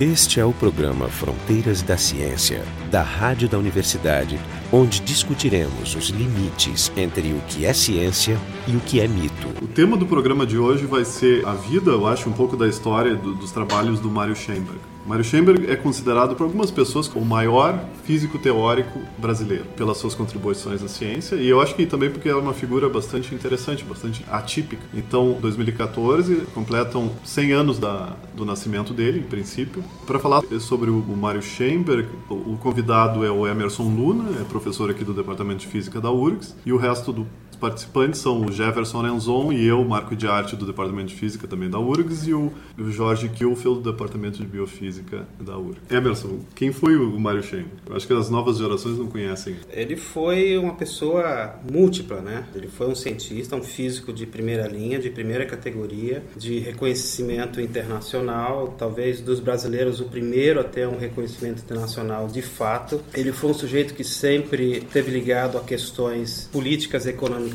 [0.00, 4.40] Este é o programa Fronteiras da Ciência, da Rádio da Universidade,
[4.72, 9.48] onde discutiremos os limites entre o que é ciência e o que é mito.
[9.62, 12.66] O tema do programa de hoje vai ser a vida, eu acho, um pouco da
[12.66, 14.80] história do, dos trabalhos do Mário Schoenberg.
[15.10, 20.84] Mário Schoenberg é considerado por algumas pessoas o maior físico teórico brasileiro, pelas suas contribuições
[20.84, 24.84] à ciência, e eu acho que também porque é uma figura bastante interessante, bastante atípica.
[24.94, 29.82] Então, 2014 completam 100 anos da, do nascimento dele, em princípio.
[30.06, 34.44] Para falar sobre o, o Mário Schoenberg, o, o convidado é o Emerson Luna, é
[34.44, 37.26] professor aqui do Departamento de Física da URGS, e o resto do
[37.60, 41.68] participantes são o Jefferson Enzon e eu, Marco de Arte, do Departamento de Física também
[41.68, 42.52] da URGS, e o
[42.90, 45.82] Jorge Kielfeld, do Departamento de Biofísica da URGS.
[45.90, 47.66] Emerson, quem foi o Mário Shen?
[47.86, 49.56] Eu acho que as novas gerações não conhecem.
[49.70, 52.44] Ele foi uma pessoa múltipla, né?
[52.54, 58.74] Ele foi um cientista, um físico de primeira linha, de primeira categoria, de reconhecimento internacional,
[58.78, 63.00] talvez dos brasileiros o primeiro a ter um reconhecimento internacional de fato.
[63.12, 67.12] Ele foi um sujeito que sempre esteve ligado a questões políticas e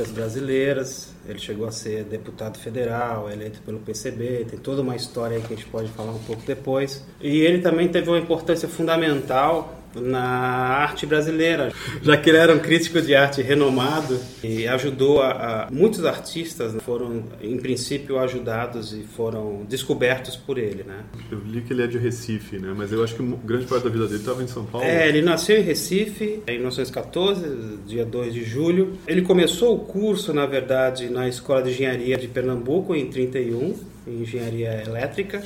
[0.09, 1.13] brasileiras.
[1.27, 5.53] Ele chegou a ser deputado federal, eleito pelo PCB, tem toda uma história aí que
[5.53, 7.03] a gente pode falar um pouco depois.
[7.19, 12.59] E ele também teve uma importância fundamental na arte brasileira, já que ele era um
[12.59, 19.03] crítico de arte renomado e ajudou a, a, muitos artistas foram em princípio ajudados e
[19.03, 21.03] foram descobertos por ele, né?
[21.31, 22.73] Eu li que ele é de Recife, né?
[22.75, 24.85] Mas eu acho que grande parte da vida dele estava em São Paulo.
[24.85, 28.97] É, ele nasceu em Recife em 1914, dia 2 de julho.
[29.07, 33.75] Ele começou o curso, na verdade, na Escola de Engenharia de Pernambuco em 31,
[34.07, 35.41] em engenharia elétrica.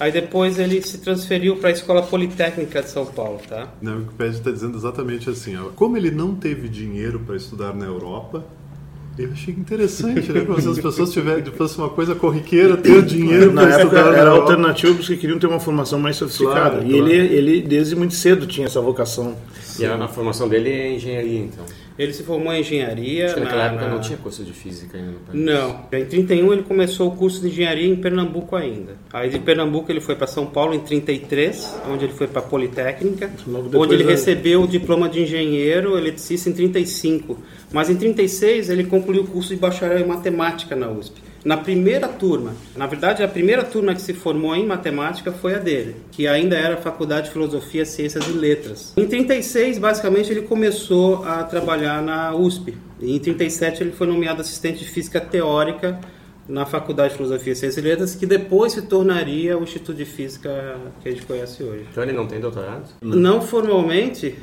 [0.00, 3.68] Aí depois ele se transferiu para a Escola Politécnica de São Paulo, tá?
[3.82, 7.84] Na Wikipedia está dizendo exatamente assim, ó, como ele não teve dinheiro para estudar na
[7.84, 8.44] Europa,
[9.18, 10.42] eu achei interessante, né?
[10.42, 14.14] Como se as pessoas tivessem, fosse uma coisa corriqueira, ter dinheiro para estudar.
[14.14, 16.76] Era alternativo para os que queriam ter uma formação mais sofisticada.
[16.76, 17.08] Claro, e claro.
[17.08, 19.36] Ele, ele, desde muito cedo, tinha essa vocação.
[19.78, 21.64] E a, a formação dele é engenharia, então?
[21.98, 23.26] Ele se formou em engenharia.
[23.26, 23.94] Acho que naquela na, época na...
[23.94, 25.40] não tinha curso de física ainda no país.
[25.40, 25.80] Não.
[25.92, 28.96] Em 31 ele começou o curso de engenharia em Pernambuco ainda.
[29.12, 32.44] Aí de Pernambuco ele foi para São Paulo em 33, onde ele foi para a
[32.44, 33.28] Politécnica,
[33.74, 37.36] onde ele recebeu o diploma de engenheiro eletricista em 35.
[37.72, 42.08] Mas em 36 ele concluiu o curso de bacharel em matemática na USP na primeira
[42.08, 42.54] turma.
[42.76, 46.56] Na verdade, a primeira turma que se formou em matemática foi a dele, que ainda
[46.56, 48.92] era a Faculdade de Filosofia, Ciências e Letras.
[48.96, 52.76] Em 36, basicamente, ele começou a trabalhar na USP.
[53.00, 55.98] E em 37 ele foi nomeado assistente de física teórica
[56.48, 60.76] na Faculdade de Filosofia, Ciências e Letras, que depois se tornaria o Instituto de Física
[61.02, 61.86] que a gente conhece hoje.
[61.90, 62.88] Então ele não tem doutorado?
[63.02, 64.34] Não formalmente,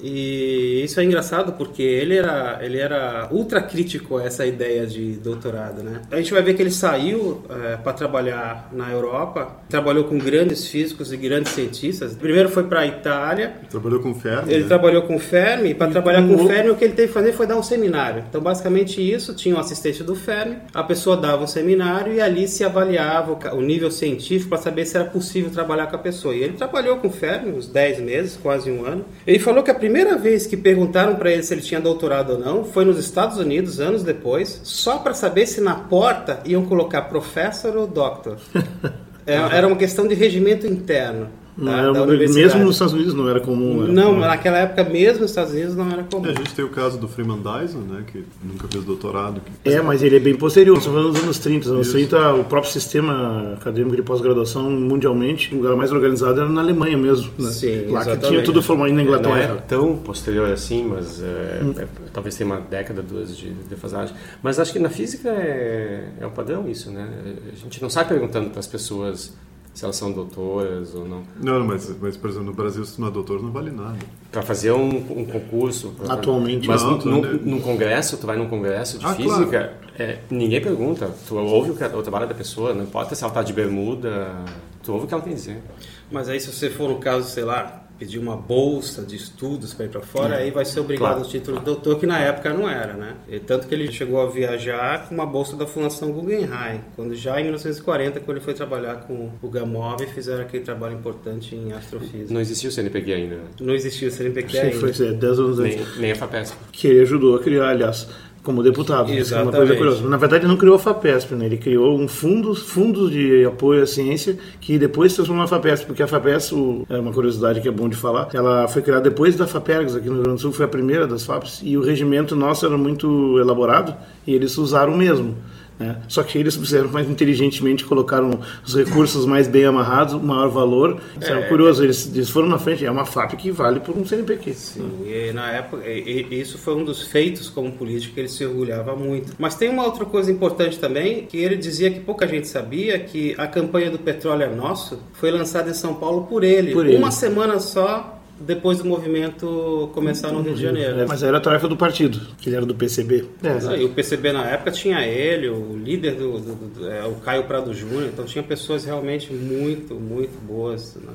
[0.00, 5.14] e isso é engraçado porque ele era, ele era ultra crítico a essa ideia de
[5.14, 6.02] doutorado, né?
[6.10, 10.66] A gente vai ver que ele saiu é, para trabalhar na Europa, trabalhou com grandes
[10.66, 12.14] físicos e grandes cientistas.
[12.14, 13.54] Primeiro foi para a Itália.
[13.70, 14.52] Trabalhou com Fermi.
[14.52, 14.68] Ele né?
[14.68, 15.70] trabalhou com Fermi.
[15.70, 17.62] E para trabalhar com, com Fermi, o que ele teve que fazer foi dar um
[17.62, 18.24] seminário.
[18.28, 22.48] Então, basicamente isso, tinha um assistente do Fermi, a pessoa dava um seminário e ali
[22.48, 26.34] se avaliava o nível científico para saber se era possível trabalhar com a pessoa.
[26.34, 29.04] E ele trabalhou com Fermi uns 10 meses, quase um ano.
[29.26, 32.34] Ele falou que a primeira primeira vez que perguntaram para ele se ele tinha doutorado
[32.34, 36.64] ou não foi nos Estados Unidos, anos depois, só para saber se na porta iam
[36.64, 38.36] colocar professor ou doctor.
[39.24, 41.28] É, era uma questão de regimento interno.
[41.56, 43.84] Não da, da mesmo nos Estados Unidos não era comum.
[43.84, 44.20] Era não, comum.
[44.20, 46.26] naquela época mesmo nos Estados Unidos não era comum.
[46.26, 49.42] É, a gente tem o caso do Freeman Dyson, né, que nunca fez doutorado.
[49.62, 49.70] Que...
[49.70, 51.58] É, mas ele é bem posterior, só nos anos 30.
[51.58, 51.96] Nos anos Isso.
[51.96, 56.96] 30, o próprio sistema acadêmico de pós-graduação mundialmente, o lugar mais organizado era na Alemanha
[56.96, 57.30] mesmo.
[57.38, 57.50] Né?
[57.50, 59.48] Sim, Lá que tinha tudo formado na Inglaterra.
[59.48, 61.74] Não é tão posterior assim, mas é, hum.
[61.76, 64.14] é, talvez tenha uma década, duas de defasagem.
[64.42, 67.08] Mas acho que na física é, é um padrão isso, né?
[67.52, 69.34] A gente não sai perguntando para as pessoas
[69.74, 71.22] se elas são doutoras ou não.
[71.40, 73.98] Não, mas, mas por exemplo, no Brasil, se tu não é doutor, não vale nada.
[74.30, 75.94] Para fazer um, um concurso.
[75.96, 77.40] Pra, Atualmente, Mas não, num, né?
[77.42, 79.72] num congresso, tu vai num congresso de ah, física, claro.
[79.98, 81.10] é, ninguém pergunta.
[81.26, 84.36] Tu ouve o, o, trabalho da pessoa, não importa se ela está de bermuda,
[84.82, 85.62] tu ouve o que ela tem a dizer.
[86.10, 89.86] Mas aí, se você for no caso, sei lá, pedir uma bolsa de estudos para
[89.86, 90.42] ir para fora, é.
[90.42, 91.22] aí vai ser obrigado claro.
[91.22, 93.14] ao título de doutor, que na época não era, né?
[93.28, 97.38] E tanto que ele chegou a viajar com uma bolsa da Fundação Guggenheim, quando já
[97.38, 102.34] em 1940, quando ele foi trabalhar com o Gamov, fizeram aquele trabalho importante em astrofísica.
[102.34, 103.38] Não existia o CNPq ainda?
[103.60, 104.78] Não existia o CNPq Sim, ainda.
[104.80, 105.76] Foi 10 anos antes.
[105.76, 106.56] Nem, nem a FAPESP.
[106.72, 108.08] Que ele ajudou a criar, aliás
[108.42, 109.12] como deputado.
[109.12, 110.08] Isso é uma coisa curiosa.
[110.08, 111.46] Na verdade, ele não criou a FAPESP, né?
[111.46, 115.86] ele criou um fundo, fundos de apoio à ciência que depois se transformou na FAPESP,
[115.86, 116.54] porque a FAPESP,
[116.90, 120.08] é uma curiosidade que é bom de falar, ela foi criada depois da FAPERGS aqui
[120.08, 122.76] no Rio Grande do Sul, foi a primeira das FAPs, e o regimento nosso era
[122.76, 123.94] muito elaborado
[124.26, 125.36] e eles usaram o mesmo.
[125.82, 125.96] Né?
[126.06, 131.00] Só que eles fizeram mais inteligentemente, colocaram os recursos mais bem amarrados, maior valor.
[131.20, 133.96] Isso é, é curioso, eles, eles, foram na frente, é uma FAP que vale por
[133.96, 134.54] um CNPq.
[134.54, 138.28] Sim, e na época, e, e isso foi um dos feitos como político que ele
[138.28, 139.34] se orgulhava muito.
[139.38, 143.34] Mas tem uma outra coisa importante também, que ele dizia que pouca gente sabia, que
[143.36, 146.72] a campanha do Petróleo é Nosso foi lançada em São Paulo por ele.
[146.72, 147.12] Por uma ele.
[147.12, 151.00] semana só depois do movimento começar no Rio de Janeiro.
[151.00, 153.24] É, mas era a tarefa do partido, que ele era do PCB.
[153.42, 157.14] É, e o PCB na época tinha ele, o líder do, do, do é, o
[157.16, 161.12] Caio Prado Júnior, então tinha pessoas realmente muito, muito boas na,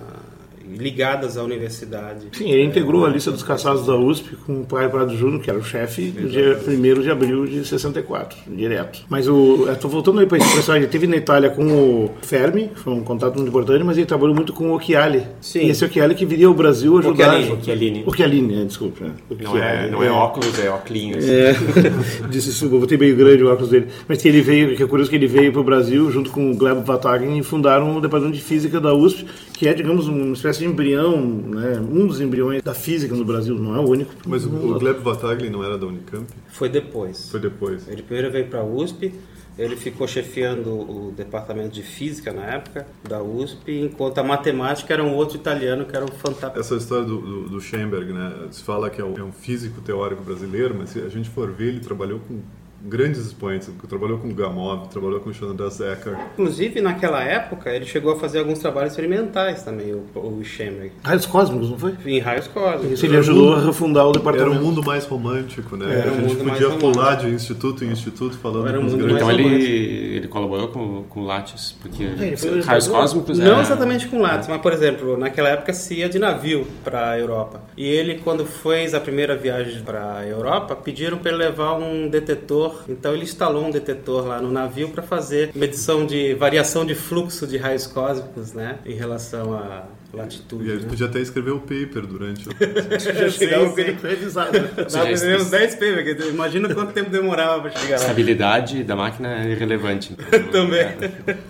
[0.76, 2.28] ligadas à universidade.
[2.34, 5.50] Sim, ele integrou a lista dos caçados da USP com o pai Prado Júnior, que
[5.50, 9.00] era o chefe, no dia 1 de abril de 64, direto.
[9.10, 9.70] Mas o.
[9.72, 13.04] Estou voltando aí para esse pessoal, ele teve na Itália com o Fermi, foi um
[13.04, 15.24] contato muito importante, mas ele trabalhou muito com o Occhiali.
[15.42, 15.60] Sim.
[15.60, 17.40] E esse Occhiali que viria ao Brasil ajudar.
[17.52, 18.04] Occhialini.
[18.06, 19.06] Occhialini, é, desculpa.
[19.40, 21.28] Não, é, não é, é óculos, é óculos.
[21.28, 21.56] É.
[22.30, 23.88] Disse isso, vou ter meio grande o óculos dele.
[24.08, 26.52] Mas que ele veio, que é curioso que ele veio para o Brasil junto com
[26.52, 29.26] o Gleb Vatagen e fundaram o Departamento de Física da USP,
[29.58, 33.56] que é, digamos, uma espécie de embrião, né, um dos embriões da física no Brasil,
[33.56, 34.14] não é o único.
[34.28, 36.28] Mas o, o Gleb Vatagli não era da Unicamp?
[36.50, 37.32] Foi depois.
[37.32, 37.88] Foi depois.
[37.88, 39.12] Ele primeiro veio para a USP,
[39.58, 45.04] ele ficou chefiando o departamento de física na época da USP, enquanto a matemática era
[45.04, 46.60] um outro italiano que era um fantástico.
[46.60, 48.32] Essa história do, do, do Schoenberg, né?
[48.52, 51.52] Se fala que é um, é um físico teórico brasileiro, mas se a gente for
[51.52, 52.42] ver, ele trabalhou com
[52.88, 56.18] grandes expoentes, trabalhou com Gamov, trabalhou com Chandra Zecker.
[56.34, 60.92] Inclusive, naquela época, ele chegou a fazer alguns trabalhos experimentais também, o, o Schemberg.
[61.04, 61.94] Raios cósmicos, não foi?
[62.06, 62.92] Em raios cósmicos.
[62.92, 64.52] Isso ele ajudou a refundar o departamento.
[64.52, 66.00] Era um mundo mais romântico, né?
[66.00, 69.16] Era a gente podia pular de instituto em instituto falando Era um com os grandes...
[69.18, 73.40] Então ele, ele colaborou com, com Lattes, porque é, raios cósmicos...
[73.40, 77.20] Não exatamente com Lattes, mas, por exemplo, naquela época se ia de navio para a
[77.20, 77.62] Europa.
[77.76, 82.10] E ele, quando fez a primeira viagem para a Europa, pediram para ele levar um
[82.10, 86.96] detetor, então ele instalou um detetor lá no navio para fazer medição de variação de
[86.96, 90.68] fluxo de raios cósmicos, né, em relação a latitude.
[90.68, 90.90] E ele né?
[90.90, 92.52] podia até escrever o paper durante o.
[93.00, 94.52] Já chegava o paper revisado.
[94.92, 97.96] Dava uns 10 papers, imagina quanto tempo demorava para chegar lá.
[97.96, 100.16] A estabilidade da máquina é irrelevante.
[100.52, 100.88] Também.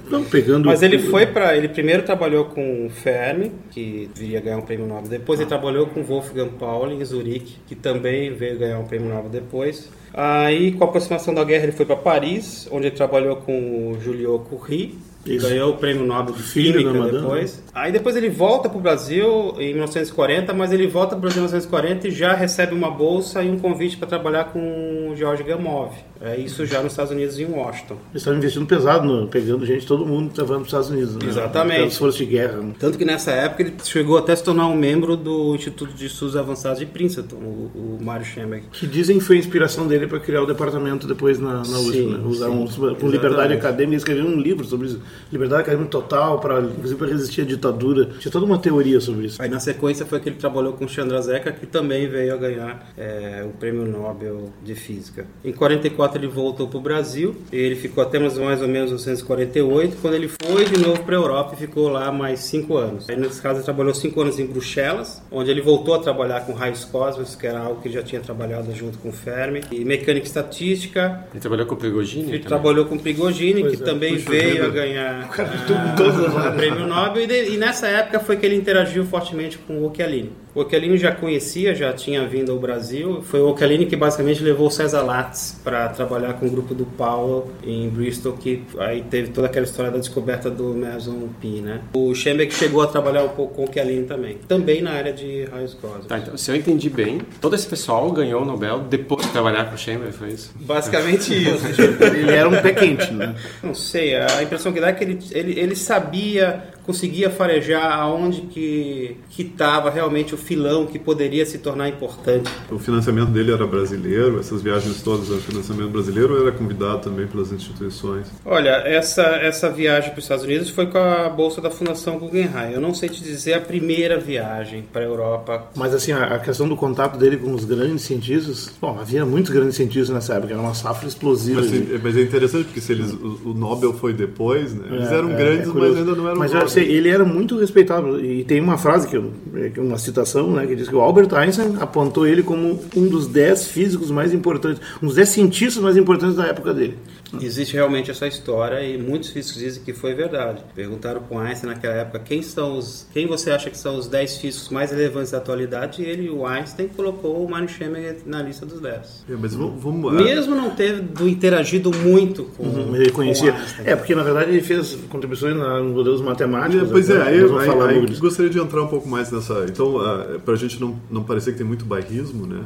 [0.10, 1.56] Não, pegando Mas ele foi para.
[1.56, 5.40] Ele primeiro trabalhou com o Fermi, que viria ganhar um prêmio Nobel depois.
[5.40, 9.90] Ele trabalhou com Wolfgang Pauli em Zurique, que também veio ganhar um prêmio Nobel depois.
[10.20, 14.02] Aí, com a aproximação da guerra, ele foi para Paris, onde ele trabalhou com o
[14.02, 14.98] Julio Curry,
[15.28, 15.48] isso.
[15.48, 17.62] Ganhou o prêmio Nobel de Química depois.
[17.74, 21.40] Aí depois ele volta para o Brasil em 1940, mas ele volta para o Brasil
[21.40, 25.44] em 1940 e já recebe uma bolsa e um convite para trabalhar com o George
[25.44, 25.92] Gamov.
[26.22, 27.96] É isso já nos Estados Unidos, em Washington.
[28.12, 31.16] Eles estavam investindo pesado, no, pegando gente, todo mundo levando para os Estados Unidos.
[31.16, 31.28] Né?
[31.28, 31.84] Exatamente.
[31.84, 32.58] As forças de guerra.
[32.58, 32.74] Né?
[32.80, 36.06] Tanto que nessa época ele chegou até a se tornar um membro do Instituto de
[36.06, 38.66] Estudos Avançados de Princeton, o, o Mário Schemberg.
[38.72, 41.92] Que dizem que foi a inspiração dele para criar o departamento depois na, na USP.
[41.92, 42.20] Sim, né?
[42.26, 45.02] Usar um, com liberdade acadêmica, escreveu um livro sobre isso.
[45.32, 48.10] Liberdade acadêmica total, para, inclusive para resistir à ditadura.
[48.20, 49.42] Tinha toda uma teoria sobre isso.
[49.42, 52.92] Aí na sequência foi que ele trabalhou com Chandra Zeca, que também veio a ganhar
[52.98, 55.26] é, o prêmio Nobel de Física.
[55.44, 57.36] Em 44 ele voltou para o Brasil.
[57.52, 61.20] Ele ficou até mais, mais ou menos 1948, quando ele foi de novo para a
[61.20, 63.10] Europa e ficou lá mais cinco anos.
[63.10, 66.54] Aí, nesse caso, ele trabalhou cinco anos em Bruxelas, onde ele voltou a trabalhar com
[66.54, 70.26] raios cósmicos, que era algo que ele já tinha trabalhado junto com Fermi, e mecânica
[70.26, 71.26] estatística.
[71.32, 72.24] Ele trabalhou com Prigogine?
[72.24, 72.48] Ele também.
[72.48, 77.24] trabalhou com Prigogine, pois que é, também veio a ganhar o prêmio Nobel.
[77.24, 80.32] E, de, e, nessa época foi que ele interagiu fortemente com o Occhialini.
[80.58, 83.22] O Occhialini já conhecia, já tinha vindo ao Brasil.
[83.22, 86.84] Foi o Occhialini que basicamente levou o César Lattes para trabalhar com o grupo do
[86.84, 91.82] Paulo em Bristol, que aí teve toda aquela história da descoberta do Meson Pi, né?
[91.94, 95.46] O Schembeck chegou a trabalhar um pouco com o Kelly também, também na área de
[95.46, 96.08] raios cósmicos.
[96.08, 99.66] Tá, então, se eu entendi bem, todo esse pessoal ganhou o Nobel depois de trabalhar
[99.66, 100.52] com o Schembeck, foi isso?
[100.56, 101.68] Basicamente isso.
[102.02, 103.36] ele era um pé quente, né?
[103.62, 108.42] Não sei, a impressão que dá é que ele, ele, ele sabia conseguia farejar aonde
[108.44, 112.50] que estava realmente o filão que poderia se tornar importante.
[112.72, 117.28] O financiamento dele era brasileiro, essas viagens todas eram financiamento brasileiro ou era convidado também
[117.28, 118.28] pelas instituições?
[118.46, 122.72] Olha, essa, essa viagem para os Estados Unidos foi com a bolsa da Fundação Guggenheim.
[122.72, 125.68] Eu não sei te dizer a primeira viagem para a Europa.
[125.76, 129.76] Mas assim, a questão do contato dele com os grandes cientistas, bom, havia muitos grandes
[129.76, 131.60] cientistas nessa época, era uma safra explosiva.
[131.60, 134.86] Mas, mas é interessante porque se eles, o, o Nobel foi depois, né?
[134.90, 138.24] Eles é, eram é, grandes, é mas ainda não eram mas Ele era muito respeitado.
[138.24, 141.34] E tem uma frase, que, eu, é uma citação, né, que diz que o Albert
[141.34, 145.98] Einstein apontou ele como um dos dez físicos mais importantes, um dos dez cientistas mais
[145.98, 146.98] importantes da época dele.
[147.42, 150.64] Existe realmente essa história e muitos físicos dizem que foi verdade.
[150.74, 154.38] Perguntaram com Einstein naquela época quem são os, quem você acha que são os 10
[154.38, 158.66] físicos mais relevantes da atualidade e ele, o Einstein, colocou o Mario Schmemer na lista
[158.66, 159.26] dos 10.
[159.30, 163.56] É, mas vamos, vamos, Mesmo não tendo interagido muito com, uhum, ele conhecia.
[163.84, 166.90] É, porque na verdade ele fez contribuições nos modelos matemáticos.
[166.90, 169.66] É, pois é, aí, aí, aí gostaria de entrar um pouco mais nessa.
[169.68, 172.64] Então, uh, para a gente não, não parecer que tem muito bairrismo, né?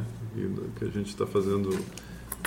[0.78, 1.76] Que a gente está fazendo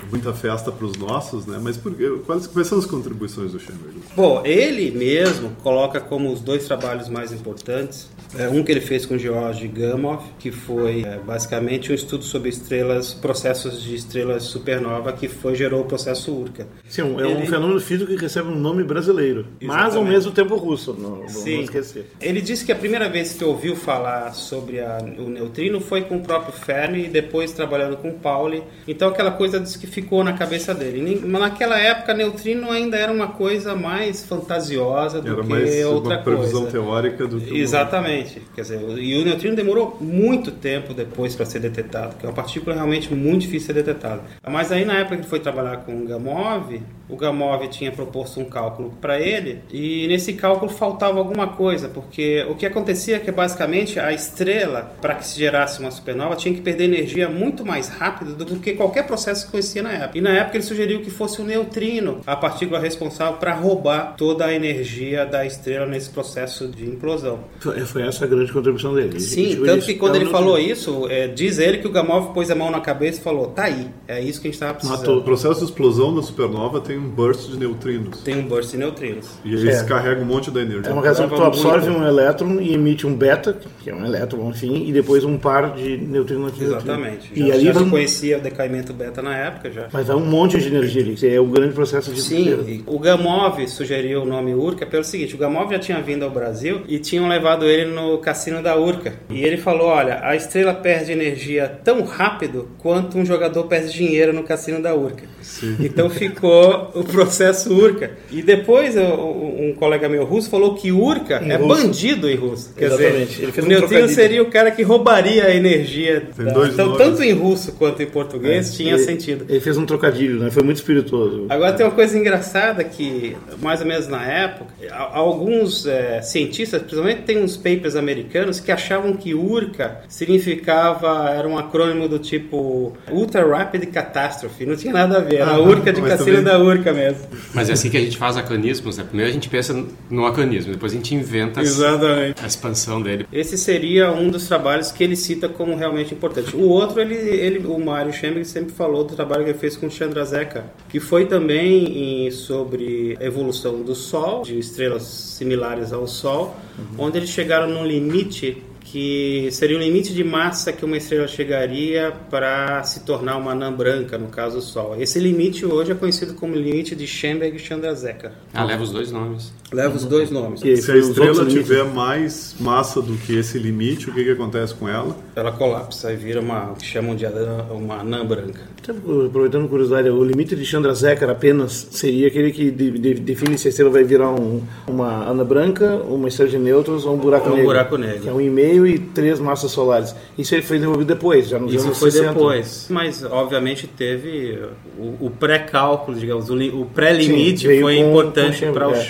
[0.10, 1.60] muita festa para os nossos, né?
[1.62, 1.94] Mas por,
[2.26, 4.00] quais, quais são as contribuições do Schoenberg?
[4.16, 9.06] Bom, ele mesmo coloca como os dois trabalhos mais importantes é, um que ele fez
[9.06, 15.14] com George Gamow, que foi é, basicamente um estudo sobre estrelas, processos de estrelas supernova,
[15.14, 16.68] que foi gerou o processo Urca.
[16.88, 17.44] Sim, é ele...
[17.44, 19.68] um fenômeno físico que recebe um nome brasileiro, Exatamente.
[19.68, 21.56] mas ao mesmo tempo russo, não, Sim.
[21.56, 22.12] não esquecer.
[22.20, 26.18] Ele disse que a primeira vez que ouviu falar sobre a, o neutrino foi com
[26.18, 28.64] o próprio Fermi e depois trabalhando com Pauli.
[28.88, 31.22] Então aquela coisa disse que ficou na cabeça dele.
[31.26, 36.24] Naquela época, neutrino ainda era uma coisa mais fantasiosa do era que mais outra uma
[36.24, 36.78] previsão coisa.
[36.78, 38.42] teórica do que Exatamente.
[38.54, 42.36] Quer dizer, e o neutrino demorou muito tempo depois para ser detectado, que é uma
[42.36, 44.22] partícula realmente muito difícil de ser detectada.
[44.48, 48.40] Mas aí na época que ele foi trabalhar com o Gamov, o Gamov tinha proposto
[48.40, 53.20] um cálculo para ele e nesse cálculo faltava alguma coisa, porque o que acontecia é
[53.20, 57.66] que basicamente a estrela, para que se gerasse uma supernova, tinha que perder energia muito
[57.66, 60.18] mais rápido do que qualquer processo que conhecia na época.
[60.18, 64.46] E na época ele sugeriu que fosse o neutrino a partícula responsável para roubar toda
[64.46, 67.40] a energia da estrela nesse processo de implosão.
[67.60, 69.20] Foi essa a grande contribuição dele.
[69.20, 72.56] Sim, tanto que quando ele falou isso, é, diz ele que o Gamov pôs a
[72.56, 75.00] mão na cabeça e falou: tá aí, é isso que a gente estava precisando.
[75.00, 75.18] Matou.
[75.18, 78.22] O processo de explosão da supernova tem um burst de neutrinos.
[78.22, 79.28] Tem um burst de neutrinos.
[79.44, 79.84] E eles é.
[79.86, 80.90] carregam um monte da energia.
[80.90, 84.06] É uma reação que tu absorve um elétron e emite um beta, que é um
[84.06, 86.60] elétron, enfim, e depois um par de neutrinos.
[86.60, 87.32] Exatamente.
[87.34, 89.88] E já, ali já se conhecia o decaimento beta na época já.
[89.92, 92.22] Mas há um monte de energia ali, é o grande processo de...
[92.22, 96.32] Sim, o Gamov sugeriu o nome Urca pelo seguinte, o Gamov já tinha vindo ao
[96.32, 99.14] Brasil e tinham levado ele no cassino da Urca.
[99.30, 104.34] E ele falou, olha, a estrela perde energia tão rápido quanto um jogador perde dinheiro
[104.34, 105.24] no cassino da Urca.
[105.42, 105.78] Sim.
[105.80, 108.12] Então ficou o processo Urca.
[108.32, 111.84] E depois um colega meu russo falou que Urca em é russo.
[111.84, 112.74] bandido em russo.
[112.76, 113.26] Quer Exatamente.
[113.28, 116.28] dizer, ele fez o um neutrino seria o cara que roubaria a energia.
[116.36, 116.70] Da...
[116.70, 116.98] Então, nomes.
[116.98, 119.46] tanto em russo quanto em português é, tinha ele, sentido.
[119.48, 120.52] Ele fez um trocadilho, né?
[120.52, 121.46] Foi muito espirituoso.
[121.50, 127.22] Agora tem uma coisa engraçada que, mais ou menos na época, alguns é, cientistas, principalmente
[127.24, 133.46] tem uns papers americanos que achavam que URCA significava, era um acrônimo do tipo Ultra
[133.46, 134.66] Rapid Catastrophe.
[134.66, 136.44] Não tinha nada a ver, era ah, URCA de Cassino também...
[136.44, 137.28] da URCA mesmo.
[137.54, 139.04] Mas é assim que a gente faz acanismos, né?
[139.04, 143.28] Primeiro a gente pensa no acanismo, depois a gente inventa a expansão dele.
[143.32, 146.56] Esse seria um dos trabalhos que ele cita como realmente importante.
[146.56, 149.90] O outro, ele, ele o Mário Schemberg sempre falou do trabalho que ele fez com
[149.90, 157.06] Chandrasekhar, que foi também em, sobre evolução do Sol, de estrelas similares ao Sol, uhum.
[157.06, 158.64] onde eles chegaram num limite
[158.96, 163.70] que seria o limite de massa que uma estrela chegaria para se tornar uma anã
[163.70, 164.96] branca, no caso o Sol.
[164.98, 168.32] Esse limite hoje é conhecido como limite de Schenberg e Chandrasekhar.
[168.54, 169.52] Ah, leva os dois nomes.
[169.76, 170.64] Leva os dois nomes.
[170.64, 174.74] E se a estrela tiver mais massa do que esse limite, o que, que acontece
[174.74, 175.14] com ela?
[175.36, 177.26] Ela colapsa e vira uma, que chamam de
[177.70, 178.62] uma anã branca.
[178.88, 183.70] Aproveitando curiosidade, o limite de Chandrasekhar apenas seria aquele que de, de, define se a
[183.70, 187.56] estrela vai virar um, uma anã branca, uma estrela de nêutrons ou um buraco ou
[187.56, 187.64] negro.
[187.64, 188.22] Um buraco negro.
[188.22, 190.16] Que é um e-mail e três massas solares.
[190.38, 192.34] Isso foi desenvolvido depois, já nos Isso anos foi 60.
[192.34, 192.88] depois.
[192.90, 194.58] Mas, obviamente, teve
[194.98, 199.02] o, o pré-cálculo, digamos, o, o pré-limite foi com, importante para o é.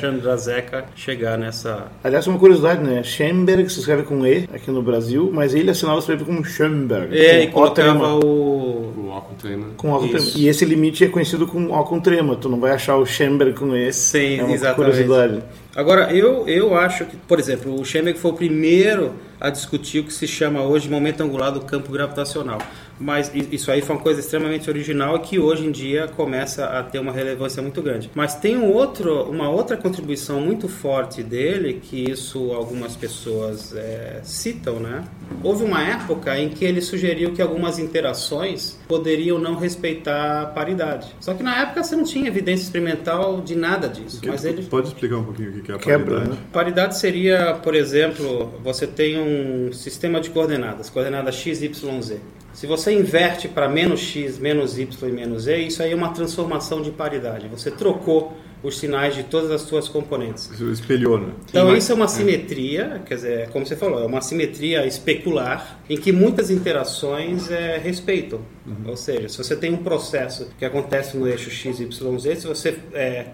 [0.95, 1.87] Chegar nessa...
[2.03, 3.03] Aliás, uma curiosidade, né?
[3.03, 7.17] Schoenberg se escreve com E aqui no Brasil, mas ele assinava se como Schoenberg.
[7.17, 8.93] É, e colocava o...
[8.97, 9.67] O O com trema.
[9.77, 10.25] Com O com trema.
[10.35, 12.35] E esse limite é conhecido como O com trema.
[12.35, 13.91] Tu não vai achar o Schoenberg com E.
[13.93, 14.75] Sim, é uma exatamente.
[14.75, 15.43] curiosidade.
[15.75, 20.03] Agora, eu, eu acho que, por exemplo, o Schoenberg foi o primeiro a discutir o
[20.05, 22.59] que se chama hoje momento angular do campo gravitacional.
[22.97, 26.81] Mas isso aí foi uma coisa extremamente original e que hoje em dia começa a
[26.81, 28.09] ter uma relevância muito grande.
[28.15, 34.21] Mas tem um outro, uma outra contribuição muito forte dele, que isso algumas pessoas é,
[34.23, 35.03] citam, né?
[35.43, 41.15] Houve uma época em que ele sugeriu que algumas interações poderiam não respeitar a paridade.
[41.19, 44.21] Só que na época você não tinha evidência experimental de nada disso.
[44.21, 44.63] Que, mas ele...
[44.63, 46.03] Pode explicar um pouquinho o que é a paridade?
[46.03, 46.37] Quebra, né?
[46.51, 52.19] Paridade seria, por exemplo, você tem um sistema de coordenadas, coordenadas x, y, z.
[52.53, 56.13] Se você inverte para menos x, menos y e menos e, isso aí é uma
[56.13, 57.49] transformação de paridade.
[57.49, 60.49] Você trocou os sinais de todas as suas componentes.
[60.51, 61.33] Isso espelhou, né?
[61.49, 65.97] Então isso é uma simetria, quer dizer, como você falou, é uma simetria especular em
[65.97, 68.39] que muitas interações é, respeitam.
[68.65, 68.89] Uhum.
[68.89, 72.47] Ou seja, se você tem um processo que acontece no eixo x, y, z, se
[72.47, 73.27] você é,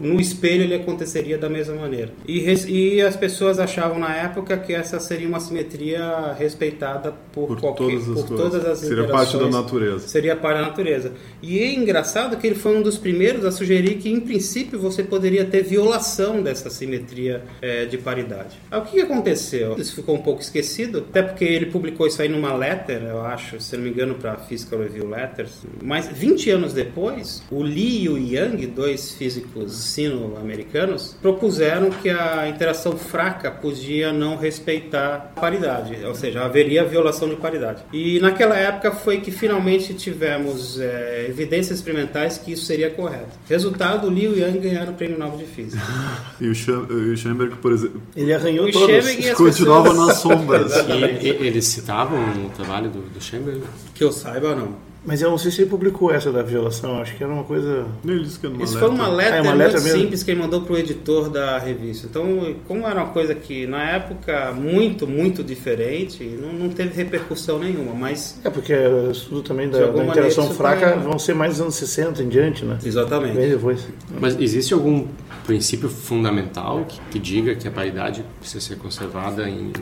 [0.00, 2.10] no espelho ele aconteceria da mesma maneira.
[2.26, 7.60] E, e, as pessoas achavam na época que essa seria uma simetria respeitada por, por
[7.60, 10.08] qualquer, todas as, por todas as Seria parte da natureza.
[10.08, 11.12] Seria parte da natureza.
[11.42, 15.02] E é engraçado que ele foi um dos primeiros a sugerir que, em princípio, você
[15.02, 18.58] poderia ter violação dessa simetria é, de paridade.
[18.70, 19.76] Aí, o que aconteceu?
[19.78, 23.60] Isso ficou um pouco esquecido, até porque ele publicou isso aí numa letter, eu acho,
[23.60, 25.66] se não me engano, para Physical Review Letters.
[25.82, 32.48] Mas 20 anos depois, o Lee e o Yang, dois físicos sino-americanos, propuseram que a
[32.48, 37.82] interação fraca podia não respeitar a paridade, ou seja, haveria violação de paridade.
[37.92, 43.38] E naquela época foi que finalmente tivemos é, evidências experimentais que isso seria correto.
[43.48, 45.82] Resultado, Lee e Yang ganharam o prêmio Nobel de Física.
[46.40, 49.06] e o, Schoenberg, por exemplo, ele arranhou todos.
[49.36, 50.08] Continuava pessoas...
[50.08, 50.72] nas sombras.
[51.22, 53.62] e, eles citavam o trabalho do, do Schoenberg?
[53.94, 54.67] Que eu saiba, não.
[55.08, 57.86] Mas eu não sei se ele publicou essa da violação, acho que era uma coisa.
[58.04, 58.88] Ele disse que era uma Isso letra.
[58.88, 61.56] foi uma letra, é, uma letra muito simples que ele mandou para o editor da
[61.58, 62.06] revista.
[62.06, 67.58] Então, como era uma coisa que na época muito, muito diferente, não, não teve repercussão
[67.58, 67.94] nenhuma.
[67.94, 68.38] Mas.
[68.44, 71.02] É, porque o estudo também da, da interação fraca foi...
[71.02, 72.76] vão ser mais dos anos 60 em diante, né?
[72.84, 73.34] Exatamente.
[73.34, 73.88] Bem depois.
[74.20, 75.06] Mas existe algum
[75.46, 79.72] princípio fundamental que, que diga que a paridade precisa ser conservada em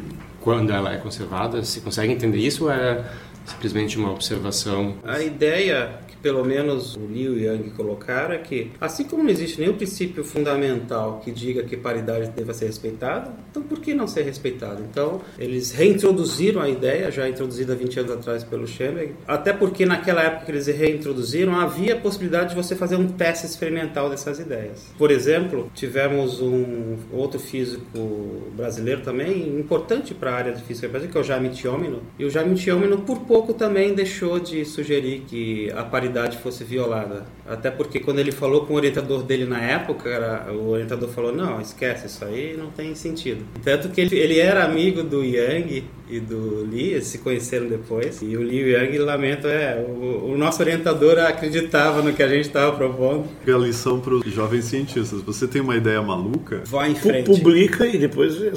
[0.46, 1.64] quando ela é conservada?
[1.64, 3.04] Se consegue entender isso ou é
[3.46, 4.96] simplesmente uma observação.
[5.04, 9.60] A ideia pelo menos o Liu e Yang colocaram, é que assim como não existe
[9.60, 14.22] nenhum princípio fundamental que diga que paridade deva ser respeitada, então por que não ser
[14.22, 14.82] respeitada?
[14.90, 20.20] Então, eles reintroduziram a ideia, já introduzida 20 anos atrás pelo Schoenberg, até porque naquela
[20.22, 24.92] época que eles reintroduziram, havia a possibilidade de você fazer um teste experimental dessas ideias.
[24.98, 31.16] Por exemplo, tivemos um outro físico brasileiro também, importante para a área de física que
[31.16, 35.70] é o Jaime Tiomino, e o Jaime Tiomino por pouco também deixou de sugerir que
[35.72, 37.26] a paridade fosse violada.
[37.48, 41.32] Até porque quando ele falou com o orientador dele na época, era, o orientador falou,
[41.32, 43.44] não, esquece, isso aí não tem sentido.
[43.62, 48.20] Tanto que ele, ele era amigo do Yang e do Lee, eles se conheceram depois.
[48.22, 52.22] E o Lee e o Yang lamentam, é, o, o nosso orientador acreditava no que
[52.22, 53.26] a gente estava propondo.
[53.46, 56.62] É a lição para os jovens cientistas, você tem uma ideia maluca?
[56.66, 57.26] Vai em frente.
[57.26, 58.52] Publica e depois é.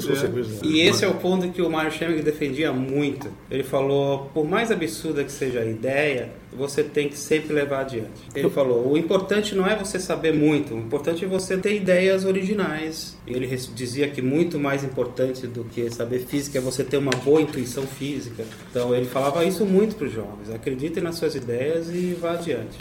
[0.62, 3.28] E esse é o ponto que o Mario Scheming defendia muito.
[3.50, 8.10] Ele falou, por mais absurda que seja a ideia, você tem que sempre levar adiante.
[8.34, 12.24] Ele falou: o importante não é você saber muito, o importante é você ter ideias
[12.24, 13.16] originais.
[13.26, 17.40] Ele dizia que muito mais importante do que saber física é você ter uma boa
[17.40, 18.44] intuição física.
[18.70, 22.78] Então ele falava isso muito para os jovens: acreditem nas suas ideias e vá adiante.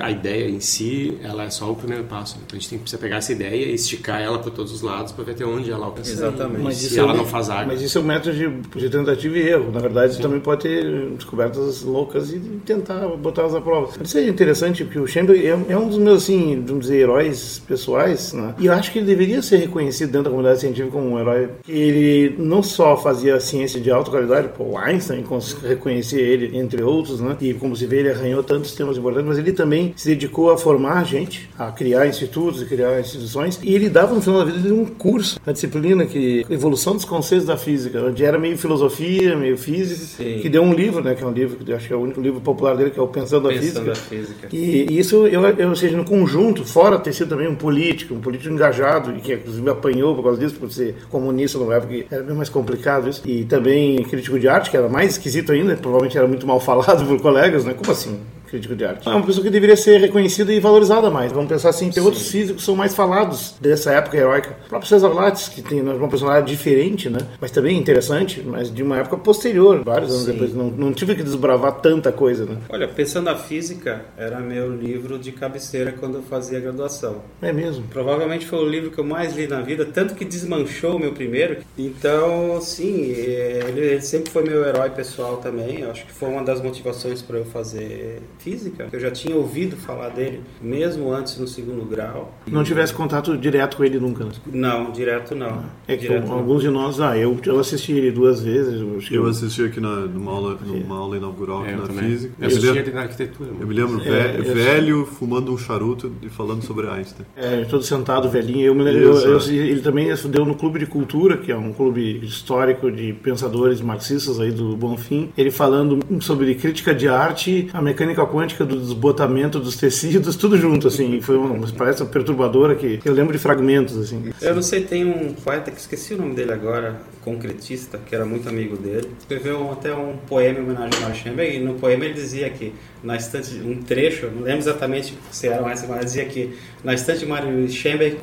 [0.00, 2.36] A ideia em si, ela é só o primeiro passo.
[2.36, 5.12] Então a gente tem que pegar essa ideia e esticar ela para todos os lados
[5.12, 6.10] para ver até onde ela alcança.
[6.10, 6.62] Exatamente.
[6.62, 7.66] Mas se ela é, não faz água.
[7.66, 9.70] Mas isso é um método de, de tentativa e erro.
[9.70, 13.90] Na verdade, você também pode ter descobertas loucas e tentar botá-las à prova.
[14.02, 17.62] Isso é interessante porque o Schoenberg é, é, um dos meus, assim, vamos dizer, heróis
[17.66, 18.54] pessoais, né?
[18.58, 21.50] E eu acho que ele deveria ser reconhecido dentro da comunidade científica como um herói.
[21.68, 25.24] Ele não só fazia ciência de alta qualidade, o Einstein
[25.62, 27.36] reconhecia ele, entre outros, né?
[27.40, 30.58] E como se vê, ele arranhou tantos temas importantes, mas ele também se dedicou a
[30.58, 34.72] formar gente, a criar institutos, a criar instituições, e ele dava no final da vida
[34.72, 39.56] um curso, uma disciplina que evolução dos conceitos da física, onde era meio filosofia, meio
[39.56, 40.38] física, Sim.
[40.40, 41.14] que deu um livro, né?
[41.14, 43.02] Que é um livro que acho que é o único livro popular dele, que é
[43.02, 44.48] o Pensando Pensando Física.
[44.52, 48.14] E, e isso, eu, eu, ou seja, no conjunto, fora ter sido também um político,
[48.14, 51.92] um político engajado, e que inclusive apanhou por causa disso, por ser comunista numa época
[51.92, 55.52] que era bem mais complicado isso, e também crítico de arte, que era mais esquisito
[55.52, 57.74] ainda, provavelmente era muito mal falado por colegas, né?
[57.74, 58.18] Como assim?
[58.48, 59.08] Crítico de arte.
[59.08, 61.32] É uma pessoa que deveria ser reconhecida e valorizada mais.
[61.32, 62.08] Vamos pensar assim, tem Sim.
[62.08, 64.56] outros físicos que são mais falados dessa época heróica.
[64.66, 67.18] O próprio César Lattes, que tem uma personalidade diferente, né?
[67.40, 70.32] Mas também interessante, mas de uma época posterior, vários anos Sim.
[70.32, 70.54] depois.
[70.54, 72.56] Não, não tive que desbravar tanta coisa, né?
[72.68, 77.22] Olha, pensando na física, era meu livro de cabeceira quando eu fazia graduação.
[77.42, 77.84] É mesmo?
[77.88, 81.12] Provavelmente foi o livro que eu mais li na vida, tanto que desmanchou o meu
[81.12, 81.58] primeiro.
[81.76, 85.80] Então, sim, é, ele, ele sempre foi meu herói pessoal também.
[85.80, 89.36] Eu acho que foi uma das motivações para eu fazer física, que eu já tinha
[89.36, 92.32] ouvido falar dele, mesmo antes no segundo grau.
[92.46, 94.24] Não tivesse contato direto com ele nunca?
[94.24, 94.32] Né?
[94.46, 95.64] Não, direto não.
[95.86, 96.70] É que direto alguns não.
[96.72, 98.80] de nós, ah, eu, eu assisti ele duas vezes.
[98.80, 102.10] Eu, eu assisti aqui na, numa, aula, numa aula inaugural aqui é, na também.
[102.10, 102.34] física.
[102.40, 103.50] Eu assisti ele na arquitetura.
[103.60, 107.26] Eu me lembro é, velho, fumando um charuto e falando sobre Einstein.
[107.36, 108.66] É, todo sentado, velhinho.
[108.66, 112.24] Eu me lembro, eu, ele também deu no Clube de Cultura, que é um clube
[112.24, 118.22] histórico de pensadores marxistas aí do Bonfim, ele falando sobre crítica de arte, a mecânica
[118.28, 121.20] quântica do desbotamento dos tecidos, tudo junto, assim.
[121.20, 124.32] Foi uma, uma perturbadora que eu lembro de fragmentos, assim.
[124.40, 127.00] Eu não sei, tem um poeta que esqueci o nome dele agora,
[127.34, 129.10] concretista, que era muito amigo dele.
[129.18, 133.16] Escreveu até um poema em homenagem ao Schemberg, e no poema ele dizia que na
[133.16, 137.26] estante, um trecho, não lembro exatamente se era essa, mas dizia que na estante de
[137.26, 137.48] Mário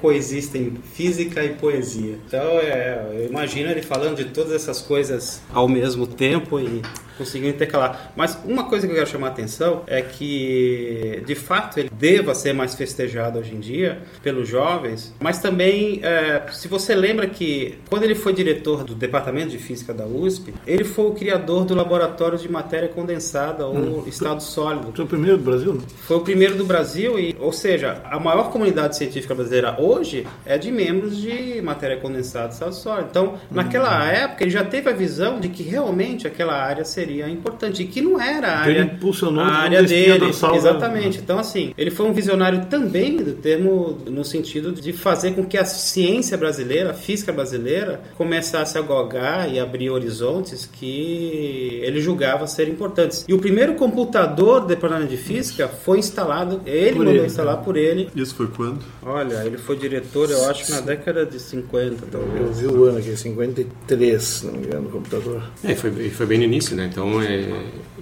[0.01, 2.17] coexistem física e poesia.
[2.27, 6.81] Então, é, eu imagino ele falando de todas essas coisas ao mesmo tempo e
[7.17, 8.11] conseguiu intercalar.
[8.15, 12.35] Mas uma coisa que eu quero chamar a atenção é que, de fato, ele deva
[12.35, 17.77] ser mais festejado hoje em dia pelos jovens, mas também, é, se você lembra que
[17.89, 21.73] quando ele foi diretor do Departamento de Física da USP, ele foi o criador do
[21.73, 24.03] Laboratório de Matéria Condensada, ou hum.
[24.05, 24.91] Estado Sólido.
[24.93, 25.73] Foi o primeiro do Brasil?
[25.73, 25.81] Né?
[26.01, 30.57] Foi o primeiro do Brasil, e, ou seja, a maior comunidade científica brasileira hoje é
[30.57, 33.07] de membros de matéria condensada e estado sólido.
[33.09, 34.07] Então, naquela hum.
[34.07, 37.87] época, ele já teve a visão de que realmente aquela área seria seria importante e
[37.87, 40.19] que não era a área, impulsionou a área dele.
[40.19, 40.29] Né?
[40.55, 41.19] Exatamente.
[41.19, 45.57] Então, assim, ele foi um visionário também do termo no sentido de fazer com que
[45.57, 52.47] a ciência brasileira, a física brasileira, começasse a galgar e abrir horizontes que ele julgava
[52.47, 53.25] ser importantes.
[53.27, 57.57] E o primeiro computador do departamento de física foi instalado, ele por mandou ele, instalar
[57.57, 58.09] por ele.
[58.15, 58.79] Isso foi quando?
[59.03, 62.41] Olha, ele foi diretor, eu acho, na década de 50, talvez.
[62.41, 65.43] Eu vi o ano aqui, 53, se não me engano, o computador.
[65.63, 66.89] É, foi, foi bem no início, né?
[66.91, 67.45] Então, é,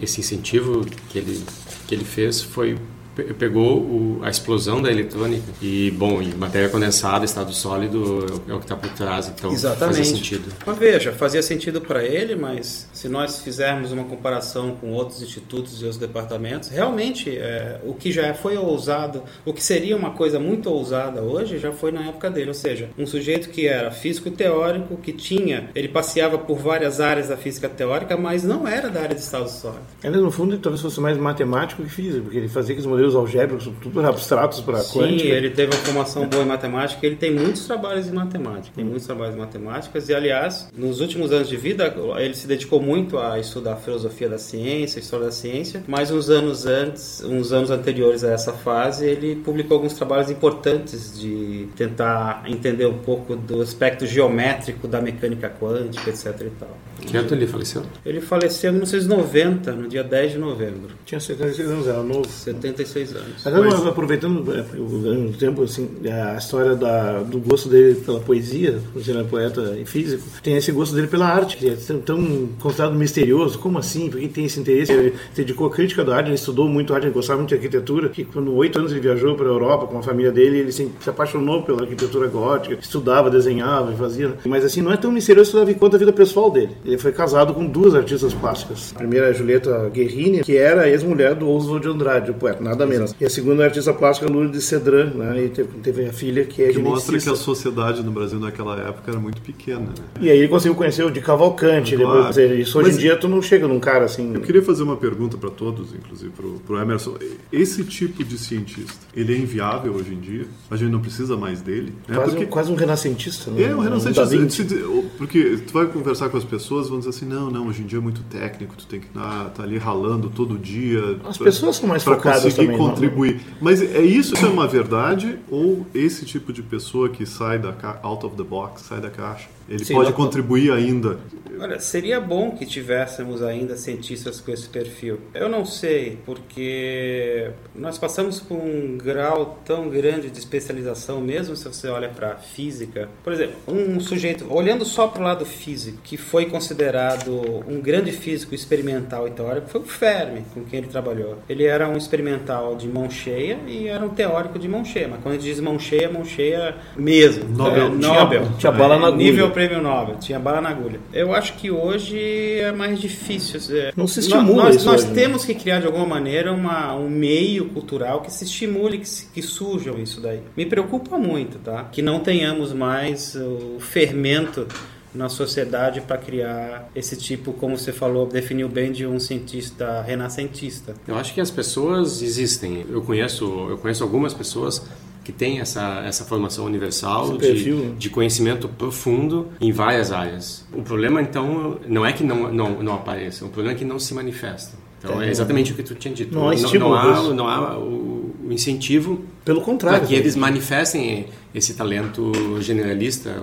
[0.01, 1.43] esse incentivo que ele,
[1.87, 2.77] que ele fez foi
[3.15, 8.57] pegou o, a explosão da eletrônica e, bom, em matéria condensada, estado sólido é o
[8.57, 9.97] que está por trás, então Exatamente.
[9.97, 10.53] fazia sentido.
[10.65, 15.81] Mas veja, fazia sentido para ele, mas se nós fizermos uma comparação com outros institutos
[15.81, 20.39] e outros departamentos, realmente é, o que já foi ousado, o que seria uma coisa
[20.39, 24.31] muito ousada hoje, já foi na época dele, ou seja, um sujeito que era físico
[24.31, 29.01] teórico, que tinha, ele passeava por várias áreas da física teórica, mas não era da
[29.01, 29.83] área de estado sólido.
[30.03, 33.15] Ele, no fundo, talvez fosse mais matemático que físico, porque ele fazia aqueles modelos modelos
[33.15, 35.23] algébricos, tudo abstratos para quântica.
[35.23, 38.85] Sim, ele teve uma formação boa em matemática, ele tem muitos trabalhos em matemática, tem
[38.85, 43.17] muitos trabalhos em matemáticas e, aliás, nos últimos anos de vida, ele se dedicou muito
[43.17, 47.51] a estudar a filosofia da ciência, a história da ciência, mas uns anos antes, uns
[47.51, 53.35] anos anteriores a essa fase, ele publicou alguns trabalhos importantes de tentar entender um pouco
[53.35, 56.77] do aspecto geométrico da mecânica quântica, etc e tal.
[57.05, 57.83] Que ano ele faleceu?
[58.05, 60.91] Ele faleceu em 1990, no dia 10 de novembro.
[61.05, 62.27] Tinha 76 anos, era novo.
[62.27, 63.47] 76 anos.
[63.47, 63.85] Agora, mas...
[63.85, 69.15] aproveitando é, o tempo, assim, a história da, do gosto dele pela poesia, por ser
[69.17, 72.95] um poeta e físico, tem esse gosto dele pela arte, que é tão, tão considerado
[72.95, 73.59] misterioso.
[73.59, 74.09] Como assim?
[74.09, 74.91] Por que tem esse interesse?
[74.91, 77.55] Ele se dedicou à crítica da arte, ele estudou muito arte, ele gostava muito de
[77.55, 80.71] arquitetura, que quando oito anos ele viajou para a Europa com a família dele, ele
[80.71, 84.33] se, se apaixonou pela arquitetura gótica, estudava, desenhava e fazia.
[84.45, 86.71] Mas assim, não é tão misterioso quanto a vida pessoal dele.
[86.85, 88.93] Ele foi casado com duas artistas plásticas.
[88.95, 92.63] A primeira é a Julieta Guerrini, que era ex-mulher do Oswald de Andrade, o poeta,
[92.63, 93.15] nada menos.
[93.19, 95.45] E a segunda é a artista plástica Lourdes Cedran, né?
[95.45, 98.77] E teve, teve, a filha que é Que mostra que a sociedade no Brasil naquela
[98.79, 99.93] época era muito pequena, né?
[100.21, 101.95] E aí ele conseguiu conhecer o de Cavalcante.
[101.95, 102.29] Claro.
[102.29, 104.33] Dizer, isso hoje Mas, em dia tu não chega num cara assim...
[104.33, 107.15] Eu queria fazer uma pergunta para todos, inclusive pro, pro Emerson.
[107.51, 110.45] Esse tipo de cientista, ele é inviável hoje em dia?
[110.69, 111.93] A gente não precisa mais dele?
[112.07, 112.15] Né?
[112.15, 112.45] Quase, porque...
[112.45, 113.63] um, quase um renascentista, né?
[113.63, 114.75] É, um renascentista.
[115.17, 117.99] Porque tu vai conversar com as pessoas, vão dizer assim, não, não, hoje em dia
[117.99, 121.19] é muito técnico, tu tem que estar tá ali ralando todo dia.
[121.25, 123.35] As pra, pessoas são mais focadas conseguir também, contribuir.
[123.35, 123.57] Não.
[123.61, 128.25] Mas é isso é uma verdade ou esse tipo de pessoa que sai da out
[128.25, 131.19] of the box, sai da caixa, ele Sim, pode contribuir ainda
[131.63, 135.19] Olha, seria bom que tivéssemos ainda cientistas com esse perfil.
[135.33, 141.63] Eu não sei, porque nós passamos por um grau tão grande de especialização, mesmo se
[141.63, 143.07] você olha para a física.
[143.23, 148.11] Por exemplo, um sujeito, olhando só para o lado físico, que foi considerado um grande
[148.11, 151.37] físico experimental e teórico, foi o Fermi, com quem ele trabalhou.
[151.47, 155.07] Ele era um experimental de mão cheia e era um teórico de mão cheia.
[155.07, 157.45] Mas quando a gente diz mão cheia, mão cheia mesmo.
[157.47, 157.85] Nobel.
[157.85, 158.41] É, Nobel.
[158.41, 159.23] Tinha, tinha bala na agulha.
[159.23, 160.17] Nível prêmio Nobel.
[160.17, 160.99] Tinha bala na agulha.
[161.13, 162.19] Eu acho que hoje
[162.59, 163.59] é mais difícil.
[163.95, 165.21] Não se estimula Nós, isso nós hoje, né?
[165.21, 165.53] temos né?
[165.53, 169.41] que criar de alguma maneira uma, um meio cultural que se estimule, que, se, que
[169.41, 170.41] surjam isso daí.
[170.57, 171.85] Me preocupa muito, tá?
[171.91, 174.67] Que não tenhamos mais o fermento
[175.13, 180.95] na sociedade para criar esse tipo, como você falou, definiu bem de um cientista renascentista.
[181.07, 182.85] Eu acho que as pessoas existem.
[182.89, 184.83] Eu conheço, eu conheço algumas pessoas
[185.23, 190.65] que tem essa, essa formação universal de, de, conhecimento profundo em várias áreas.
[190.73, 193.97] O problema, então, não é que não, não, não apareça, o problema é que não
[193.97, 194.77] se manifesta.
[194.99, 196.33] Então, é, é exatamente o que tu tinha dito.
[196.33, 199.99] Não, não, não há, não há o, o, incentivo Pelo contrário.
[199.99, 203.35] para que eles manifestem esse talento generalista,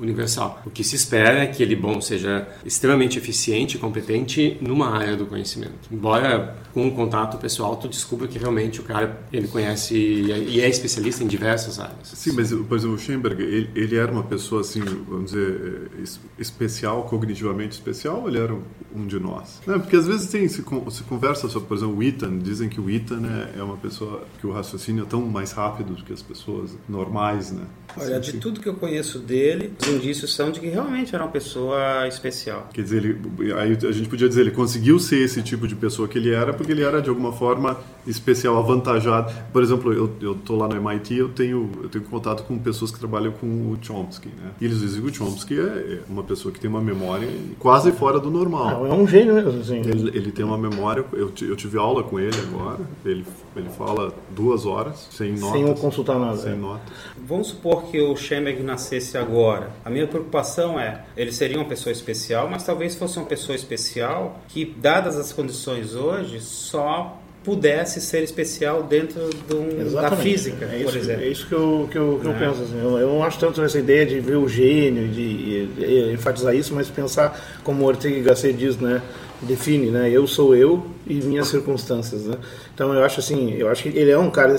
[0.00, 0.62] universal.
[0.66, 5.16] O que se espera é que ele, bom, seja extremamente eficiente e competente numa área
[5.16, 5.88] do conhecimento.
[5.90, 10.68] Embora com um contato pessoal tu descubra que realmente o cara ele conhece e é
[10.68, 12.08] especialista em diversas áreas.
[12.08, 15.90] Sim, mas por exemplo, o Schoenberg, ele, ele era uma pessoa assim, vamos dizer,
[16.38, 18.54] especial, cognitivamente especial, ou ele era
[18.94, 19.60] um de nós?
[19.66, 22.80] Não, porque às vezes tem, se, se conversa sobre, por exemplo, o Ethan, dizem que
[22.80, 26.12] o Ethan é, é uma pessoa que o raciocínio é tão mais rápido do que
[26.12, 27.21] as pessoas normais,
[27.52, 27.64] né?
[27.96, 31.30] Olha, de tudo que eu conheço dele, os indícios são de que realmente era uma
[31.30, 32.68] pessoa especial.
[32.72, 36.08] Quer dizer, ele, aí a gente podia dizer, ele conseguiu ser esse tipo de pessoa
[36.08, 39.32] que ele era, porque ele era de alguma forma especial, avantajado.
[39.52, 42.90] Por exemplo, eu, eu tô lá no MIT, eu tenho, eu tenho contato com pessoas
[42.90, 44.52] que trabalham com o Chomsky, né?
[44.60, 47.92] E eles dizem que o Chomsky é, é uma pessoa que tem uma memória quase
[47.92, 48.84] fora do normal.
[48.84, 49.80] Não, é um gênio mesmo, assim.
[49.80, 53.24] Ele, ele tem uma memória, eu, eu tive aula com ele agora, ele,
[53.54, 55.60] ele fala duas horas, sem notas.
[55.60, 56.36] Sem consultar nada.
[56.36, 56.56] Sem é.
[56.56, 56.92] notas.
[57.16, 59.70] Vamos supor que o Schemberg nascesse agora.
[59.84, 64.40] A minha preocupação é, ele seria uma pessoa especial, mas talvez fosse uma pessoa especial
[64.48, 69.20] que, dadas as condições hoje, só pudesse ser especial dentro
[69.52, 71.22] um, da física, é por exemplo.
[71.24, 72.38] É isso que eu, que eu, que eu é.
[72.38, 72.62] penso.
[72.62, 72.78] Assim.
[72.78, 76.54] Eu, eu, não acho tanto nessa ideia de ver o gênio, de, de, de enfatizar
[76.54, 79.02] isso, mas pensar, como o Ortega Gasset diz, né?
[79.42, 80.10] Define, né?
[80.10, 82.36] Eu sou eu e minhas circunstâncias, né?
[82.74, 84.56] Então eu acho assim, eu acho que ele é um cara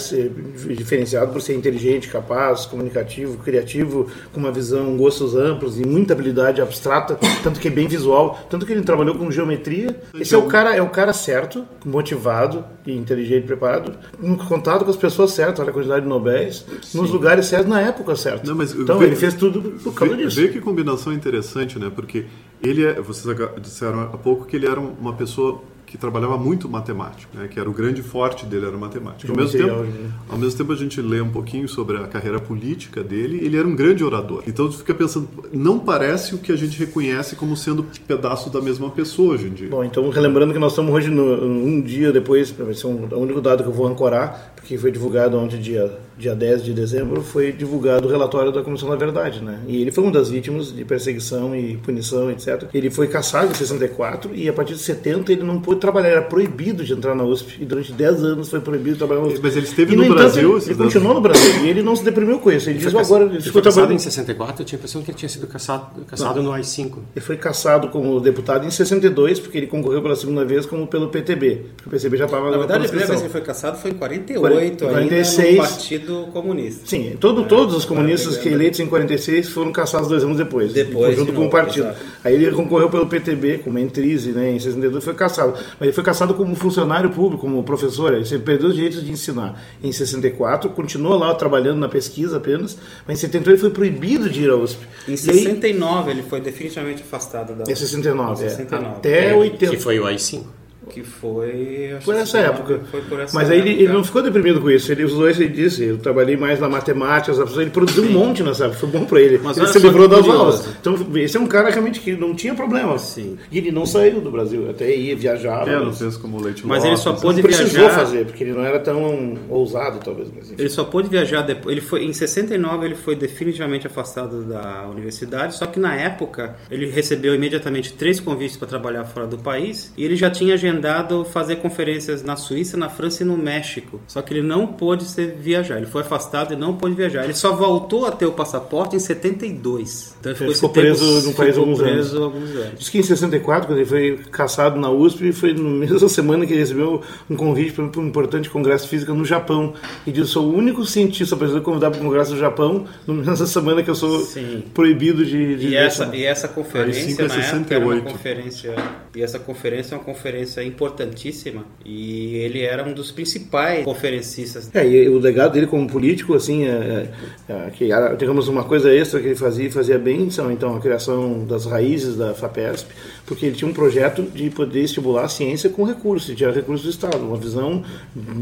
[0.75, 6.61] diferenciado por ser inteligente, capaz, comunicativo, criativo, com uma visão, gostos amplos e muita habilidade
[6.61, 9.95] abstrata, tanto que é bem visual, tanto que ele trabalhou com geometria.
[10.19, 14.91] Esse é o cara, é o cara certo, motivado e inteligente, preparado, em contato com
[14.91, 16.99] as pessoas certas, olha a quantidade de Nobéis, Sim.
[16.99, 18.53] nos lugares certos, na época certa.
[18.53, 20.41] Não, então vê, ele fez tudo por causa vê, disso.
[20.41, 21.91] Vê que combinação interessante, né?
[21.93, 22.25] Porque
[22.63, 25.61] ele é, vocês disseram há pouco que ele era uma pessoa
[25.93, 27.47] que trabalhava muito matemática, né?
[27.47, 29.31] que era o grande forte dele era matemática.
[29.31, 29.85] Ao mesmo, tempo,
[30.27, 33.67] ao mesmo tempo a gente lê um pouquinho sobre a carreira política dele, ele era
[33.67, 34.43] um grande orador.
[34.47, 38.59] Então tu fica pensando, não parece o que a gente reconhece como sendo pedaço da
[38.59, 39.69] mesma pessoa hoje em dia.
[39.69, 43.19] Bom, então relembrando que nós estamos hoje no, um dia depois, vai ser um, o
[43.19, 47.21] único dado que eu vou ancorar, porque foi divulgado ontem, dia, dia 10 de dezembro,
[47.21, 49.59] foi divulgado o relatório da Comissão da Verdade, né?
[49.67, 52.65] E ele foi uma das vítimas de perseguição e punição, etc.
[52.73, 56.21] Ele foi caçado em 64 e a partir de 70 ele não pôde trabalhar, era
[56.21, 57.61] proibido de entrar na USP.
[57.61, 59.39] E durante 10 anos foi proibido de trabalhar na USP.
[59.41, 60.57] Mas ele esteve e, no, no Brasil.
[60.57, 62.69] Ele, ele continuou no Brasil e ele não se deprimiu com isso.
[62.69, 63.25] Ele, ele diz agora.
[63.25, 66.03] Ele, ele foi caçado em 64, eu tinha a impressão que ele tinha sido caçado,
[66.05, 66.97] caçado no AI-5.
[67.15, 71.09] Ele foi caçado como deputado em 62, porque ele concorreu pela segunda vez como pelo
[71.09, 71.65] PTB.
[71.77, 73.91] Porque o PTB já estava na verdade, a primeira vez que ele foi caçado foi
[73.91, 76.85] em 48, 46, ainda no Partido Comunista.
[76.85, 80.73] Sim, todo, é, todos os comunistas que eleitos em 46 foram caçados dois anos depois.
[80.73, 81.15] Depois.
[81.15, 81.87] Junto com o partido.
[81.87, 81.99] Exato.
[82.23, 85.53] Aí ele concorreu pelo PTB, como Entrise, né, em 62 foi caçado.
[85.53, 88.13] Mas ele foi caçado como funcionário público, como professor.
[88.13, 89.61] Ele perdeu os direitos de ensinar.
[89.83, 94.43] Em 64, continuou lá trabalhando na pesquisa apenas, mas em 78 ele foi proibido de
[94.43, 94.79] ir à USP.
[95.07, 97.71] Em 69 aí, ele foi definitivamente afastado da USP.
[97.71, 98.85] Em 69, em 69.
[98.85, 98.97] É.
[98.97, 99.75] Até é, 80.
[99.75, 100.62] Que foi o AI-5
[100.93, 101.97] que foi.
[102.05, 102.81] Por essa época.
[102.91, 104.91] Foi por essa Mas aí ele, ele, não ficou deprimido com isso.
[104.91, 108.09] Ele usou isso e disse: eu trabalhei mais na matemática, ele produziu Sim.
[108.09, 109.39] um monte nessa época, foi bom para ele.
[109.43, 110.69] Mas ele se livrou das aulas.
[110.79, 112.97] Então, esse é um cara realmente que não tinha problema.
[112.99, 113.37] Sim.
[113.51, 115.67] E ele não saiu do Brasil, até ia viajar.
[115.67, 117.63] É, não fez como leite Mas ele só pôde viajar.
[117.63, 120.29] precisou fazer, porque ele não era tão ousado, talvez.
[120.57, 121.75] ele só pôde viajar depois.
[121.75, 126.85] Ele foi, em 69 ele foi definitivamente afastado da universidade, só que na época ele
[126.85, 130.82] recebeu imediatamente três convites para trabalhar fora do país e ele já tinha agendado
[131.25, 133.99] fazer conferências na Suíça, na França e no México.
[134.07, 135.77] Só que ele não pôde ser, viajar.
[135.77, 137.23] Ele foi afastado e não pôde viajar.
[137.23, 140.15] Ele só voltou a ter o passaporte em 72.
[140.19, 142.15] Então ele ficou, ele ficou preso tempo, no país alguns anos.
[142.15, 142.79] alguns anos.
[142.79, 146.53] Diz que em 64, quando ele foi caçado na USP, foi na mesma semana que
[146.53, 149.73] ele recebeu um convite para um importante congresso de física no Japão.
[150.05, 153.83] E disse: sou o único cientista brasileiro convidado para o congresso do Japão, nessa semana
[153.83, 154.63] que eu sou Sim.
[154.73, 155.55] proibido de.
[155.55, 158.75] de e, essa, e essa conferência, na época, era uma conferência.
[159.15, 164.69] E essa conferência é uma conferência importante importantíssima e ele era um dos principais conferencistas.
[164.73, 167.09] É, e o legado dele como político, assim, é,
[167.47, 170.79] é, é que digamos uma coisa extra que ele fazia fazia bem, são então a
[170.79, 172.89] criação das raízes da FAPESP,
[173.25, 176.89] porque ele tinha um projeto de poder estimular a ciência com recursos, tirar recursos do
[176.89, 177.83] Estado, uma visão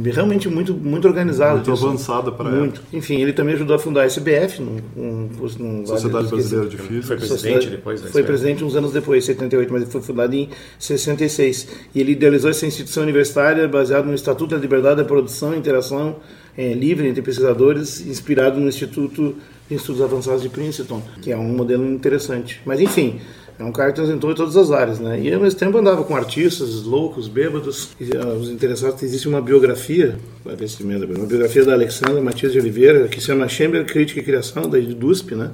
[0.03, 2.81] realmente muito muito organizada, muito avançada para muito.
[2.91, 5.29] Enfim, ele também ajudou a fundar a SBF, num,
[5.59, 7.07] num, Sociedade Brasileira de Física.
[7.07, 8.01] Foi presidente depois.
[8.01, 12.49] Foi presidente uns anos depois, 78, mas ele foi fundado em 66 e ele idealizou
[12.49, 16.17] essa instituição universitária baseada no Estatuto da Liberdade da Produção e Interação
[16.57, 19.35] é, Livre entre Pesquisadores, inspirado no Instituto
[19.69, 22.61] em estudos avançados de Princeton, que é um modelo interessante.
[22.65, 23.21] Mas enfim,
[23.57, 25.19] é um cara que transitou em todas as áreas, né?
[25.21, 27.89] E ao mesmo tempo andava com artistas loucos, bêbados.
[27.99, 32.51] E, uh, os interessados, existe uma biografia, vai ver se uma biografia da Alexandra Matias
[32.51, 35.51] de Oliveira, que se chama Chamber Crítica e Criação, da DUSP, né?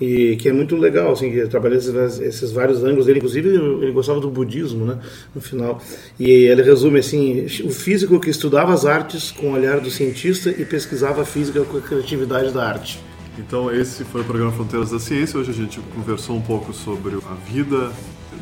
[0.00, 3.92] E que é muito legal, assim, que trabalha esses, esses, vários ângulos dele, inclusive ele
[3.92, 4.98] gostava do budismo, né,
[5.34, 5.80] no final.
[6.18, 10.50] E ele resume assim, o físico que estudava as artes com o olhar do cientista
[10.50, 13.00] e pesquisava a física com a criatividade da arte.
[13.38, 15.38] Então esse foi o programa Fronteiras da Ciência.
[15.38, 17.92] Hoje a gente conversou um pouco sobre a vida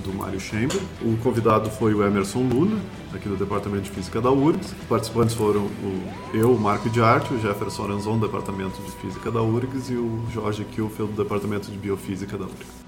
[0.02, 0.80] do Mário Chamber.
[1.02, 2.80] O convidado foi o Emerson Luna,
[3.12, 4.72] aqui do Departamento de Física da URGS.
[4.72, 8.90] Os participantes foram o, eu, o Marco de Arte, o Jefferson Aranzon, do Departamento de
[8.92, 12.84] Física da URGS, e o Jorge Kielfeld, do Departamento de Biofísica da URGS.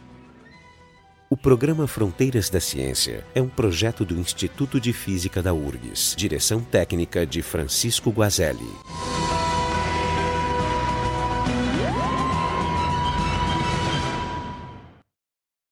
[1.29, 6.61] O programa Fronteiras da Ciência é um projeto do Instituto de Física da URGS, direção
[6.61, 8.71] técnica de Francisco Guazelli.